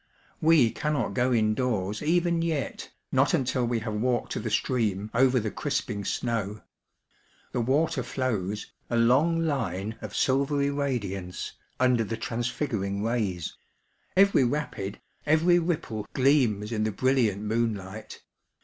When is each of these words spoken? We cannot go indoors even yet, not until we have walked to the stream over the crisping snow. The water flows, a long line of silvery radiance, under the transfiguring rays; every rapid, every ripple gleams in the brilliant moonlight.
We 0.41 0.71
cannot 0.71 1.13
go 1.13 1.31
indoors 1.31 2.01
even 2.01 2.41
yet, 2.41 2.89
not 3.11 3.35
until 3.35 3.65
we 3.67 3.81
have 3.81 3.93
walked 3.93 4.31
to 4.31 4.39
the 4.39 4.49
stream 4.49 5.11
over 5.13 5.39
the 5.39 5.51
crisping 5.51 6.05
snow. 6.05 6.61
The 7.51 7.61
water 7.61 8.01
flows, 8.01 8.71
a 8.89 8.97
long 8.97 9.41
line 9.45 9.99
of 10.01 10.15
silvery 10.15 10.71
radiance, 10.71 11.53
under 11.79 12.03
the 12.03 12.17
transfiguring 12.17 13.03
rays; 13.03 13.55
every 14.17 14.43
rapid, 14.43 14.99
every 15.27 15.59
ripple 15.59 16.07
gleams 16.13 16.71
in 16.71 16.83
the 16.83 16.91
brilliant 16.91 17.43
moonlight. 17.43 18.23